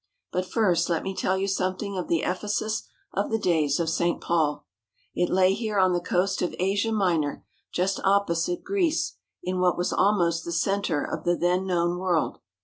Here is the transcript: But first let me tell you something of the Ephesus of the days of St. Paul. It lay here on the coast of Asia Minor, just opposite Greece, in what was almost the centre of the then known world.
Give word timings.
But 0.31 0.47
first 0.47 0.89
let 0.89 1.03
me 1.03 1.13
tell 1.15 1.37
you 1.37 1.47
something 1.47 1.95
of 1.95 2.07
the 2.07 2.23
Ephesus 2.23 2.87
of 3.13 3.29
the 3.29 3.37
days 3.37 3.79
of 3.79 3.87
St. 3.87 4.19
Paul. 4.19 4.65
It 5.13 5.29
lay 5.29 5.53
here 5.53 5.77
on 5.77 5.93
the 5.93 5.99
coast 5.99 6.41
of 6.41 6.55
Asia 6.57 6.91
Minor, 6.91 7.45
just 7.71 7.99
opposite 8.03 8.63
Greece, 8.63 9.17
in 9.43 9.59
what 9.59 9.77
was 9.77 9.93
almost 9.93 10.43
the 10.43 10.51
centre 10.51 11.03
of 11.05 11.23
the 11.23 11.35
then 11.37 11.67
known 11.67 11.99
world. 11.99 12.39